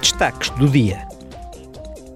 Destaques 0.00 0.48
do 0.50 0.66
dia. 0.66 1.06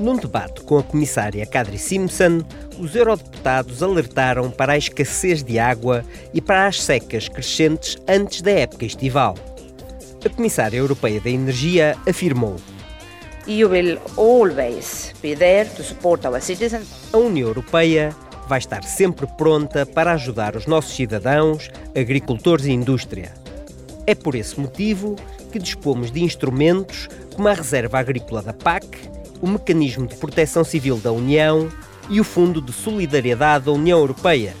Num 0.00 0.16
debate 0.16 0.62
com 0.62 0.78
a 0.78 0.82
comissária 0.82 1.44
Kadri 1.44 1.78
Simpson, 1.78 2.42
os 2.78 2.94
eurodeputados 2.94 3.82
alertaram 3.82 4.50
para 4.50 4.72
a 4.72 4.78
escassez 4.78 5.42
de 5.42 5.58
água 5.58 6.04
e 6.32 6.40
para 6.40 6.66
as 6.66 6.82
secas 6.82 7.28
crescentes 7.28 7.96
antes 8.08 8.40
da 8.40 8.50
época 8.50 8.86
estival. 8.86 9.34
A 10.24 10.28
comissária 10.28 10.78
europeia 10.78 11.20
da 11.20 11.28
Energia 11.28 11.96
afirmou: 12.08 12.56
EU 13.46 13.68
will 13.68 14.00
always 14.16 15.12
be 15.22 15.36
there 15.36 15.68
to 15.70 15.82
support 15.82 16.26
our 16.26 16.40
citizens. 16.40 16.88
A 17.12 17.18
União 17.18 17.48
Europeia 17.48 18.14
vai 18.48 18.58
estar 18.58 18.82
sempre 18.84 19.26
pronta 19.36 19.84
para 19.84 20.12
ajudar 20.12 20.56
os 20.56 20.66
nossos 20.66 20.94
cidadãos, 20.94 21.70
agricultores 21.94 22.64
e 22.64 22.72
indústria. 22.72 23.32
É 24.06 24.14
por 24.14 24.34
esse 24.34 24.58
motivo 24.58 25.16
que 25.56 25.62
dispomos 25.62 26.10
de 26.10 26.22
instrumentos 26.22 27.08
como 27.34 27.48
a 27.48 27.54
Reserva 27.54 27.98
Agrícola 27.98 28.42
da 28.42 28.52
PAC, 28.52 28.86
o 29.40 29.48
Mecanismo 29.48 30.06
de 30.06 30.14
Proteção 30.16 30.62
Civil 30.62 30.98
da 30.98 31.10
União 31.10 31.70
e 32.10 32.20
o 32.20 32.24
Fundo 32.24 32.60
de 32.60 32.72
Solidariedade 32.72 33.64
da 33.64 33.72
União 33.72 33.98
Europeia. 33.98 34.54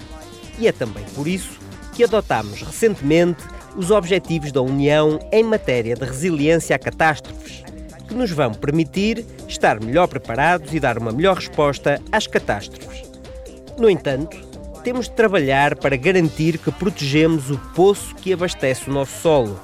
E 0.58 0.66
é 0.66 0.72
também 0.72 1.04
por 1.14 1.28
isso 1.28 1.58
que 1.92 2.02
adotámos 2.02 2.62
recentemente 2.62 3.44
os 3.76 3.90
Objetivos 3.90 4.52
da 4.52 4.62
União 4.62 5.18
em 5.30 5.44
matéria 5.44 5.94
de 5.94 6.04
resiliência 6.04 6.74
a 6.74 6.78
catástrofes, 6.78 7.62
que 8.08 8.14
nos 8.14 8.30
vão 8.30 8.54
permitir 8.54 9.22
estar 9.46 9.78
melhor 9.78 10.08
preparados 10.08 10.72
e 10.72 10.80
dar 10.80 10.96
uma 10.96 11.12
melhor 11.12 11.36
resposta 11.36 12.00
às 12.10 12.26
catástrofes. 12.26 13.02
No 13.78 13.90
entanto, 13.90 14.34
temos 14.82 15.10
de 15.10 15.14
trabalhar 15.14 15.76
para 15.76 15.94
garantir 15.94 16.56
que 16.56 16.72
protegemos 16.72 17.50
o 17.50 17.58
poço 17.74 18.14
que 18.14 18.32
abastece 18.32 18.88
o 18.88 18.92
nosso 18.94 19.20
solo, 19.20 19.60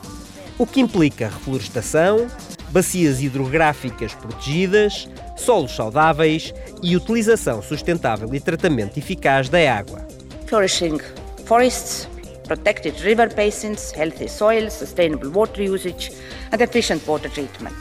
o 0.58 0.66
que 0.66 0.80
implica 0.80 1.28
reflorestação, 1.28 2.26
bacias 2.70 3.22
hidrográficas 3.22 4.14
protegidas, 4.14 5.08
solos 5.36 5.74
saudáveis 5.74 6.52
e 6.82 6.96
utilização 6.96 7.62
sustentável 7.62 8.32
e 8.34 8.40
tratamento 8.40 8.98
eficaz 8.98 9.48
da 9.48 9.58
água. 9.72 10.06
Flourishing 10.46 10.98
forests, 11.44 12.08
protected 12.46 13.00
river 13.02 13.34
basins, 13.34 13.92
healthy 13.92 14.28
soil, 14.28 14.70
sustainable 14.70 15.30
water 15.30 15.70
usage 15.70 16.12
and 16.52 16.62
efficient 16.62 17.02
water 17.06 17.30
treatment. 17.30 17.76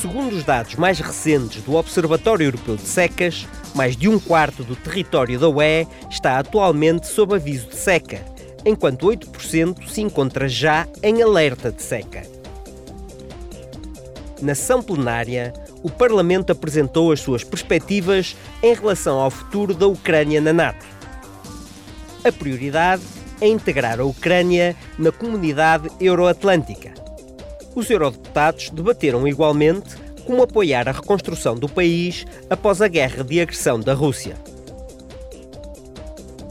Segundo 0.00 0.36
os 0.36 0.44
dados 0.44 0.74
mais 0.74 0.98
recentes 0.98 1.62
do 1.62 1.74
Observatório 1.76 2.44
Europeu 2.44 2.76
de 2.76 2.82
Secas, 2.82 3.46
mais 3.74 3.96
de 3.96 4.08
um 4.08 4.18
quarto 4.18 4.62
do 4.62 4.76
território 4.76 5.38
da 5.38 5.48
UE 5.48 5.86
está 6.10 6.38
atualmente 6.38 7.06
sob 7.06 7.34
aviso 7.34 7.68
de 7.68 7.76
seca, 7.76 8.22
enquanto 8.64 9.06
8% 9.06 9.88
se 9.88 10.00
encontra 10.00 10.48
já 10.48 10.86
em 11.02 11.22
alerta 11.22 11.70
de 11.70 11.82
seca. 11.82 12.22
Na 14.40 14.54
sessão 14.54 14.82
plenária, 14.82 15.52
o 15.82 15.90
Parlamento 15.90 16.50
apresentou 16.50 17.12
as 17.12 17.20
suas 17.20 17.44
perspectivas 17.44 18.36
em 18.62 18.74
relação 18.74 19.20
ao 19.20 19.30
futuro 19.30 19.74
da 19.74 19.86
Ucrânia 19.86 20.40
na 20.40 20.52
NATO. 20.52 20.84
A 22.24 22.32
prioridade 22.32 23.02
é 23.40 23.46
integrar 23.48 24.00
a 24.00 24.04
Ucrânia 24.04 24.74
na 24.98 25.12
comunidade 25.12 25.90
euroatlântica. 26.00 26.94
Os 27.74 27.90
eurodeputados 27.90 28.70
debateram 28.70 29.26
igualmente 29.28 29.96
como 30.24 30.42
apoiar 30.42 30.88
a 30.88 30.92
reconstrução 30.92 31.54
do 31.54 31.68
país 31.68 32.24
após 32.48 32.80
a 32.80 32.88
guerra 32.88 33.22
de 33.22 33.40
agressão 33.40 33.78
da 33.78 33.92
Rússia. 33.92 34.36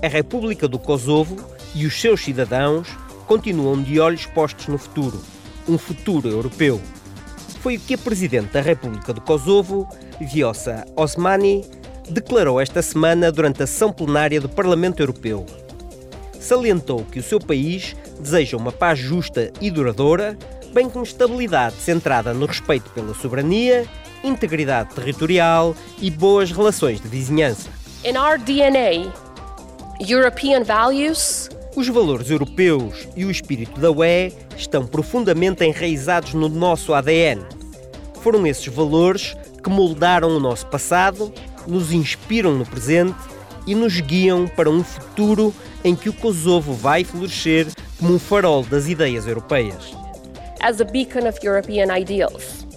A 0.02 0.08
República 0.08 0.68
do 0.68 0.78
Kosovo 0.78 1.38
e 1.76 1.86
os 1.86 2.00
seus 2.00 2.22
cidadãos 2.24 2.88
continuam 3.26 3.82
de 3.82 4.00
olhos 4.00 4.26
postos 4.26 4.68
no 4.68 4.78
futuro, 4.78 5.22
um 5.68 5.78
futuro 5.78 6.30
europeu 6.30 6.82
foi 7.64 7.78
o 7.78 7.80
que 7.80 7.94
a 7.94 7.98
Presidente 7.98 8.52
da 8.52 8.60
República 8.60 9.14
do 9.14 9.22
Kosovo, 9.22 9.88
Vjosa 10.20 10.84
Osmani, 10.98 11.64
declarou 12.10 12.60
esta 12.60 12.82
semana 12.82 13.32
durante 13.32 13.64
a 13.64 13.68
sessão 13.68 13.90
plenária 13.90 14.42
do 14.42 14.50
Parlamento 14.50 15.02
Europeu. 15.02 15.46
Salientou 16.38 17.06
que 17.06 17.20
o 17.20 17.24
seu 17.24 17.40
país 17.40 17.96
deseja 18.20 18.58
uma 18.58 18.74
paz 18.74 19.00
justa 19.00 19.50
e 19.62 19.72
duradoura, 19.72 20.38
bem 20.74 20.90
como 20.90 21.06
estabilidade 21.06 21.76
centrada 21.76 22.34
no 22.34 22.46
respeito 22.46 22.90
pela 22.90 23.14
soberania, 23.14 23.86
integridade 24.26 24.94
territorial 24.94 25.74
e 26.02 26.12
boas 26.12 26.52
relações 26.52 27.00
de 27.00 27.08
vizinhança. 27.08 27.70
In 28.04 28.18
our 28.18 28.38
DNA, 28.38 29.10
European 30.02 30.66
values 30.66 31.50
os 31.76 31.88
valores 31.88 32.30
europeus 32.30 33.08
e 33.16 33.26
o 33.26 33.32
espírito 33.32 33.80
da 33.80 33.90
UE 33.90 34.32
estão 34.56 34.86
profundamente 34.86 35.64
enraizados 35.64 36.34
no 36.34 36.48
nosso 36.48 36.94
ADN. 36.94 37.42
Foram 38.22 38.46
esses 38.46 38.68
valores 38.68 39.36
que 39.64 39.70
moldaram 39.70 40.30
o 40.30 40.40
nosso 40.40 40.68
passado, 40.68 41.34
nos 41.68 41.92
inspiram 41.92 42.54
no 42.54 42.66
presente 42.66 43.18
e 43.66 43.74
nos 43.74 44.00
guiam 44.00 44.48
para 44.48 44.70
um 44.70 44.84
futuro 44.84 45.54
em 45.84 45.96
que 45.96 46.10
o 46.10 46.14
Kosovo 46.14 46.74
vai 46.74 47.04
florescer 47.04 47.68
como 47.98 48.14
um 48.14 48.20
farol 48.20 48.64
das 48.64 48.88
ideias 48.88 49.26
europeias. 49.26 49.96
As 50.62 50.80
a 50.80 50.84
beacon 50.84 51.28
of 51.28 51.40
European 51.46 51.98
ideals. 51.98 52.68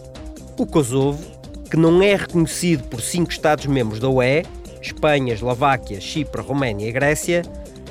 O 0.58 0.66
Kosovo, 0.66 1.22
que 1.70 1.76
não 1.76 2.02
é 2.02 2.16
reconhecido 2.16 2.84
por 2.84 3.00
cinco 3.00 3.30
Estados-membros 3.30 4.00
da 4.00 4.08
UE, 4.08 4.44
Espanha, 4.80 5.34
Eslováquia, 5.34 6.00
Chipre, 6.00 6.40
Roménia 6.40 6.88
e 6.88 6.92
Grécia, 6.92 7.42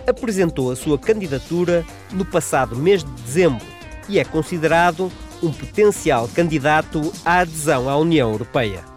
apresentou 0.07 0.71
a 0.71 0.75
sua 0.75 0.97
candidatura 0.97 1.85
no 2.11 2.25
passado 2.25 2.75
mês 2.75 3.03
de 3.03 3.11
dezembro 3.23 3.65
e 4.07 4.19
é 4.19 4.23
considerado 4.23 5.11
um 5.41 5.51
potencial 5.51 6.27
candidato 6.27 7.11
à 7.23 7.39
adesão 7.39 7.89
à 7.89 7.97
União 7.97 8.31
Europeia. 8.31 8.94